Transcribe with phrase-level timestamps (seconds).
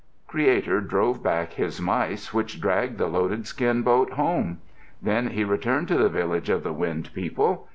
[0.25, 4.59] Creator drove back his mice which dragged the loaded skin boat home.
[4.99, 7.67] Then he returned to the village of the Wind People.